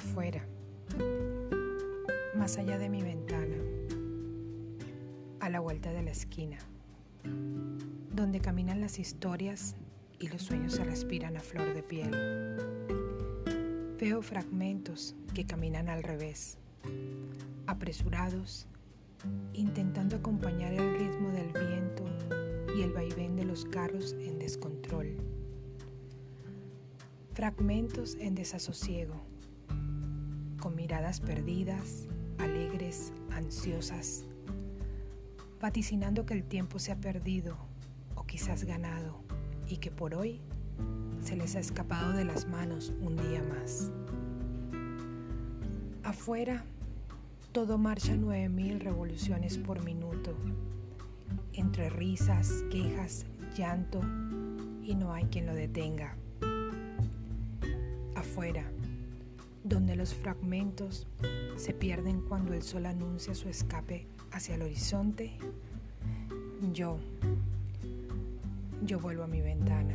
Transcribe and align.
afuera, 0.00 0.42
más 2.34 2.56
allá 2.56 2.78
de 2.78 2.88
mi 2.88 3.02
ventana, 3.02 3.56
a 5.40 5.50
la 5.50 5.60
vuelta 5.60 5.92
de 5.92 6.02
la 6.02 6.10
esquina, 6.10 6.56
donde 8.10 8.40
caminan 8.40 8.80
las 8.80 8.98
historias 8.98 9.76
y 10.18 10.28
los 10.28 10.40
sueños 10.40 10.72
se 10.72 10.84
respiran 10.84 11.36
a 11.36 11.40
flor 11.40 11.74
de 11.74 11.82
piel. 11.82 12.10
Veo 14.00 14.22
fragmentos 14.22 15.14
que 15.34 15.44
caminan 15.44 15.90
al 15.90 16.02
revés, 16.02 16.56
apresurados, 17.66 18.66
intentando 19.52 20.16
acompañar 20.16 20.72
el 20.72 20.98
ritmo 20.98 21.30
del 21.30 21.52
viento 21.52 22.04
y 22.74 22.80
el 22.80 22.94
vaivén 22.94 23.36
de 23.36 23.44
los 23.44 23.66
carros 23.66 24.14
en 24.18 24.38
descontrol. 24.38 25.18
Fragmentos 27.34 28.16
en 28.18 28.34
desasosiego 28.34 29.29
con 30.60 30.76
miradas 30.76 31.20
perdidas, 31.20 32.06
alegres, 32.38 33.12
ansiosas, 33.30 34.24
vaticinando 35.60 36.26
que 36.26 36.34
el 36.34 36.44
tiempo 36.44 36.78
se 36.78 36.92
ha 36.92 36.96
perdido 36.96 37.56
o 38.14 38.24
quizás 38.24 38.64
ganado 38.64 39.22
y 39.66 39.78
que 39.78 39.90
por 39.90 40.14
hoy 40.14 40.40
se 41.20 41.36
les 41.36 41.56
ha 41.56 41.60
escapado 41.60 42.12
de 42.12 42.24
las 42.24 42.46
manos 42.46 42.92
un 43.00 43.16
día 43.16 43.42
más. 43.42 43.90
Afuera, 46.04 46.64
todo 47.52 47.78
marcha 47.78 48.14
nueve 48.16 48.48
mil 48.48 48.80
revoluciones 48.80 49.58
por 49.58 49.82
minuto, 49.82 50.34
entre 51.52 51.90
risas, 51.90 52.64
quejas, 52.70 53.26
llanto, 53.56 54.00
y 54.82 54.94
no 54.94 55.12
hay 55.12 55.24
quien 55.24 55.46
lo 55.46 55.54
detenga. 55.54 56.16
Afuera, 58.14 58.64
donde 59.70 59.94
los 59.94 60.12
fragmentos 60.12 61.06
se 61.56 61.72
pierden 61.72 62.22
cuando 62.22 62.52
el 62.52 62.62
sol 62.62 62.86
anuncia 62.86 63.34
su 63.36 63.48
escape 63.48 64.08
hacia 64.32 64.56
el 64.56 64.62
horizonte, 64.62 65.32
yo, 66.72 66.98
yo 68.82 68.98
vuelvo 68.98 69.22
a 69.22 69.28
mi 69.28 69.40
ventana. 69.40 69.94